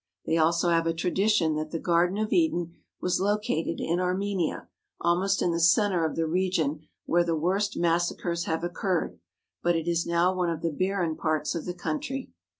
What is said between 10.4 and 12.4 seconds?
of the barren parts of the country.